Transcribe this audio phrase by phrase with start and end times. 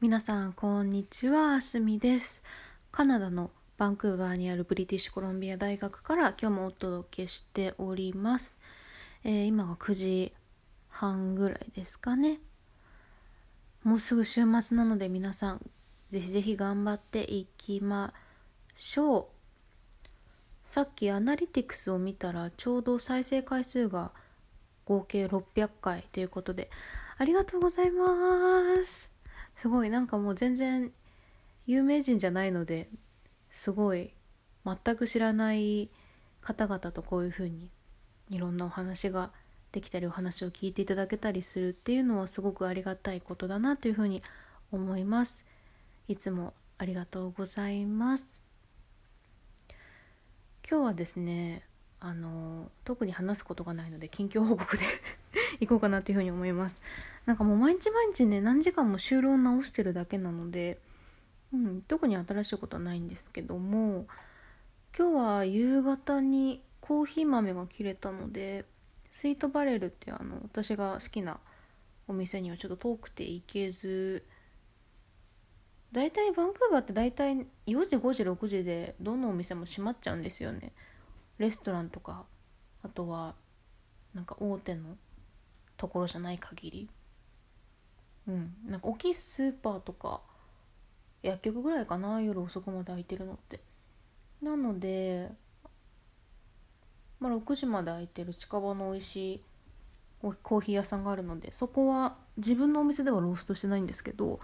[0.00, 1.56] 皆さんこんにちは。
[1.56, 2.42] あすみです。
[2.90, 8.58] カナダのバンクーバーにあるブリティッシュコロンビア大学から今日もお届けしております、
[9.24, 10.32] えー、今が9時
[10.88, 12.38] 半ぐらいですかね。
[13.84, 15.60] もうすぐ週末なので皆さん
[16.08, 18.14] ぜひぜひ頑張っていきま
[18.76, 20.08] しょう。
[20.64, 24.12] さっきアナリティクスを見たらちょうど再生回数が
[24.86, 26.70] 合計600回ということで
[27.18, 29.09] ありがとうございます。
[29.60, 30.90] すごいなんかもう全然
[31.66, 32.88] 有名人じゃないので
[33.50, 34.14] すごい
[34.64, 35.90] 全く知らない
[36.40, 37.68] 方々とこういうふうに
[38.30, 39.32] いろんなお話が
[39.72, 44.22] できたりお話を聞いていただけたりするっていうのはすごくありがたいことだなというふうに
[44.72, 45.44] 思います。
[46.08, 48.40] いつもありがとうございます。
[50.66, 51.66] 今日はですね
[52.00, 54.84] あの特に話すことがないので近況報告で。
[55.60, 56.82] 行こうかなっていうふうに思います。
[57.26, 60.78] なんかもう毎日毎日ね何時間も就労を直してるだけなので
[61.52, 64.06] うん、特に新しいことはないんですけども
[64.96, 68.64] 今日は夕方にコーヒー豆が切れたので
[69.12, 71.38] スイートバレルってあの私が好きな
[72.06, 74.24] お店にはちょっと遠くて行けず
[75.92, 80.72] 大体バンクーバーって大体4時5時6時でどのお店も閉まっちゃうんですよね。
[81.38, 82.26] レストランとか
[82.84, 83.34] あとは
[84.14, 84.96] なんか大手の
[85.80, 86.88] ところじゃない限り。
[88.28, 88.54] うん。
[88.66, 90.20] なんか大きいスーパーとか
[91.22, 93.60] 薬局ぐらいかな夜遅くまで空いてるのって。
[94.42, 95.30] なので、
[97.18, 99.42] まあ、6時まで空いてる近場の美味しい
[100.20, 104.40] コーヒー屋さんがあるのでそこは自分のお店ではローストしてないんですけど、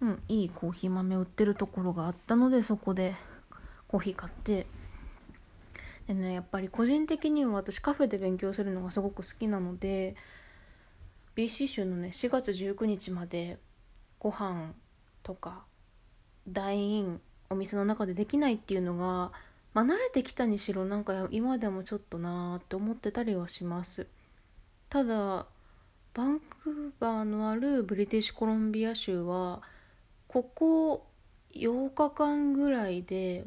[0.00, 3.14] うん、いいコーヒー豆売ってるところがあったのでそこで
[3.86, 4.66] コーヒー買って。
[6.08, 10.16] でねやっぱり個人的には私カフェで勉強するのがすごく好きなので
[11.36, 13.58] BC 州のね4月19日まで
[14.18, 14.72] ご飯
[15.22, 15.64] とか
[16.46, 19.32] ダインお店の中でできないっていうのが、
[19.74, 24.06] まあ、慣れてきたにしろなんか今でもちょっとなーって思ってたりはします。
[24.88, 25.46] ただ
[26.14, 29.62] バンクーバーのあるブリティッシュコロンビア州は
[30.28, 31.06] ここ
[31.54, 33.44] 8日間ぐらいで、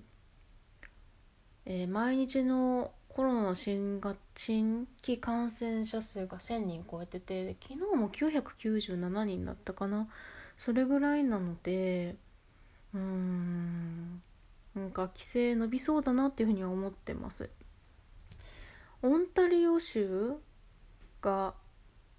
[1.65, 10.09] えー、毎日のコロナの新が新規感染者数が1000人超えてて昨日も997人だったかな。
[10.57, 12.17] それぐらいなので
[12.93, 14.21] うーん
[14.75, 17.49] なんか規制伸びそうだなっていうふうには思ってます。
[19.01, 20.33] オンタリオ州
[21.21, 21.53] が、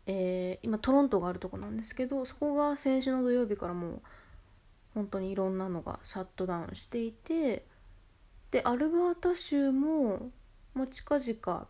[0.07, 4.03] えー、今トロントがあるとこなんですけどそこが先週の土曜日からもう
[4.95, 7.67] 本当にいろんなのがシャットダウンしていて
[8.51, 10.31] でアルバータ州も
[10.77, 11.69] もう近々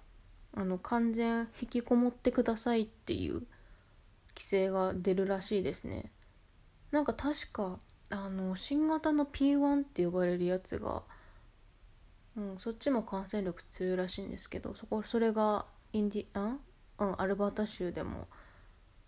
[0.53, 3.35] あの完全引きこもってくださいっていう
[4.35, 6.11] 規制が出るらしいですね。
[6.91, 7.79] なんか確か
[8.11, 11.05] あの新型の P1 って呼ばれるやつが、
[12.37, 16.57] うん、そっちも感染力強いらしいんですけどそこそれがインディあ、
[16.99, 18.27] うん、アルバータ州でも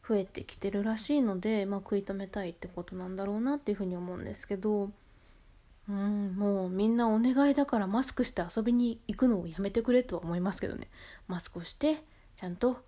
[0.09, 4.91] 増えてきてるらしいので、まあ、食い止めたいってことなんだろうなっていうふうに思うんですけど、
[5.88, 10.88] うん、もうみんなお願いだからマスクして遊びに行くのをやめてくれとは思いますけどね
[11.28, 12.04] マスクをして
[12.37, 12.82] ちゃんと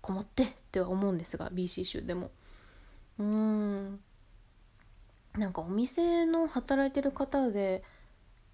[0.00, 2.30] こもってっては思うんですが BC 州でも。
[3.18, 4.00] うーん
[5.36, 7.82] なんかお店の働いてる方で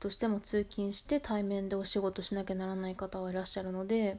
[0.00, 4.18] どうしても通勤して対面でお仕事しなきゃならない方はいらっしゃるので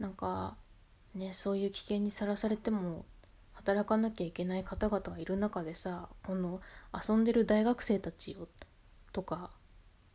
[0.00, 0.56] なんか
[1.14, 3.04] ねそういう危険にさらされても
[3.64, 6.60] 働かなきゃいけない方々がいる中でさこの
[6.92, 8.46] 遊んでる大学生たちよ
[9.12, 9.50] とか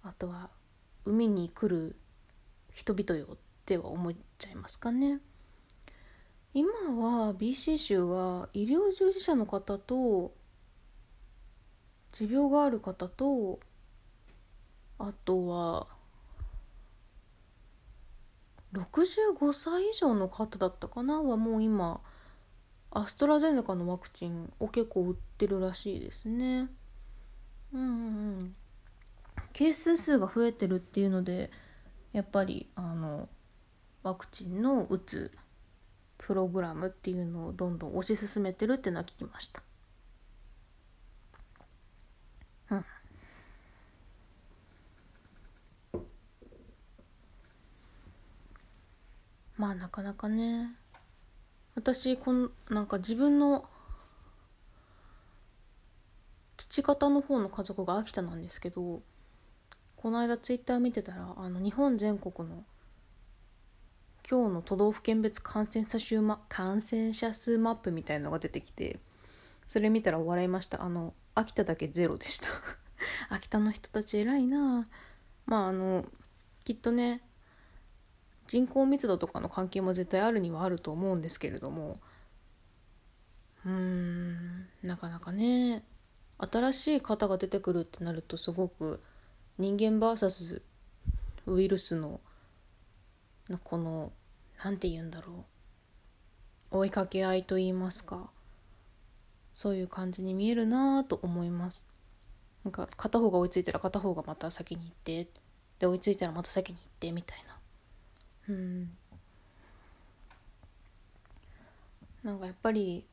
[0.03, 0.49] あとは
[1.05, 1.95] 海に来る
[2.71, 5.19] 人々よっては思っちゃいますかね。
[6.53, 10.31] 今は BC 州は医療従事者の方と
[12.11, 13.59] 持病がある方と
[14.99, 15.87] あとは
[18.73, 21.21] 65歳以上の方だったかな？
[21.21, 22.01] はもう今
[22.91, 26.69] アストラゼネカのワクチンを結構売ってるらしいですね。
[27.73, 28.55] うんうんうん。
[29.53, 31.51] ケース数が増えてるっていうので
[32.13, 33.29] やっぱりあの
[34.03, 35.31] ワクチンの打つ
[36.17, 39.63] プログラムっていうのをどんどん推し進めてるっていうのは聞きました。
[42.69, 42.85] うん
[49.57, 50.78] まあなかなかね
[51.79, 53.63] 私こんなんか自分の
[56.57, 59.01] 父方の方の家族が秋田なんですけど
[59.95, 62.65] この間ツイッター見てたらあの日本全国の
[64.29, 68.99] 今日の都道府県別感染者数マ感染者数マップみたいのが出てきて
[69.65, 70.83] それ見たら笑いました。
[70.83, 72.49] あの秋田だけゼロでした。
[73.33, 74.83] 秋田の人たち偉いな。
[75.45, 76.05] まああの
[76.65, 77.21] きっとね
[78.49, 81.99] 人口密度とかの関係も絶対あるにはあると思うんですけれども。
[83.63, 85.83] うーんなかなかね
[86.39, 89.01] 新しい方が出てくるってなるとすごく
[89.59, 90.61] 人間 VS
[91.45, 92.21] ウイルスの
[93.63, 94.11] この
[94.63, 95.45] 何て言うんだろ
[96.71, 96.77] う。
[96.79, 98.31] 追いかけ合いと言いますか。
[99.53, 101.87] そういう感じに見えるなと思います。
[102.63, 105.27] なんか片方が追いついたら片方がまた先に行って
[105.77, 107.58] で追いついたらまた先に行ってみたいな。
[108.49, 108.89] うん。
[112.23, 113.05] なんかやっぱり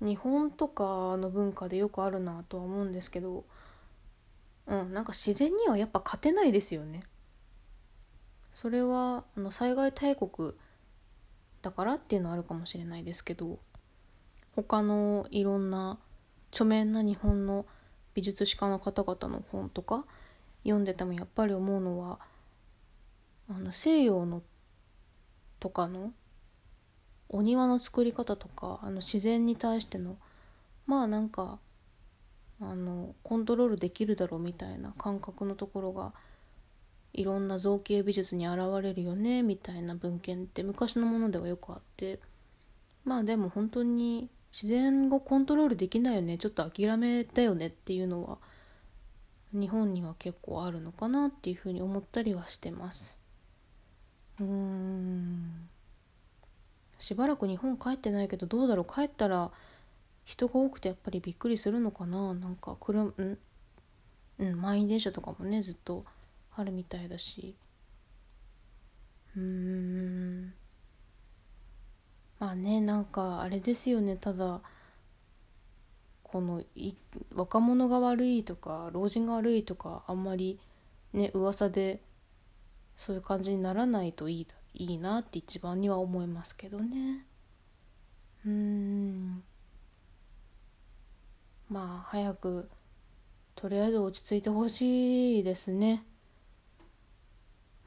[0.00, 3.44] 日本とかの文化でよくあるなとは思うんですけど
[4.66, 7.02] うんなんか自然にはやっぱ勝てないですよね。
[8.52, 10.52] それはあの災害大国
[11.62, 13.58] だからっていうのはあるかもしれないですけど
[14.56, 15.98] 他のいろんな
[16.50, 17.64] 著名な日本の
[18.14, 20.04] 美術史家の方々の本とか
[20.64, 22.18] 読んでてもやっぱり思うのは
[23.50, 24.42] あの西洋の
[25.58, 26.12] とかの
[27.28, 30.16] お庭の作り方とかあの自然に対しての
[30.86, 31.58] まあなんか
[32.60, 36.12] あのコントロールできるだろうみたいな感覚のところが
[37.12, 42.20] いろんな造形美術に現れるよねみたいな文献って昔のものではよくあって
[43.04, 48.38] まあでも本当に自然をコントロールできないよねちょっと諦めたよねっていうのは
[49.52, 53.19] 日本には結構あるのかなっていうふうに思ったりはしてます。
[54.40, 55.68] うん。
[56.98, 58.94] しばらく日本帰ってないけどどうだろう。
[58.94, 59.50] 帰ったら
[60.24, 62.34] 人が多くてやっぱりびっくりするのかな。
[62.34, 63.38] なんか車ん？
[64.38, 66.04] うん満員電車とかもねずっと
[66.56, 67.54] あるみたいだし。
[69.36, 70.54] うーん。
[72.38, 74.16] まあねなんかあれですよね。
[74.16, 74.60] ただ
[76.22, 76.94] このい
[77.34, 80.58] 若者が悪いとか老人が悪いとかあんまり
[81.12, 82.00] ね噂で
[83.00, 87.24] そういう感じにならないといいいいなって一番には思いますけどね。
[88.44, 89.42] うん。
[91.70, 92.68] まあ早く
[93.54, 96.04] とりあえず落ち着いてほしいですね。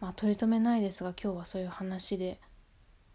[0.01, 2.39] まあ取り留めないですが今日はそういう話で。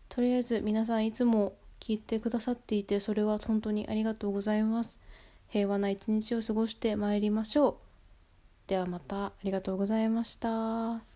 [0.08, 5.00] とりあえず皆さんいつも聞いてくださっていてそれは本当にありがとうございます。
[5.48, 7.76] 平和な一日を過ごしてまいりましょう。
[8.68, 11.07] ではまたありがとうございました。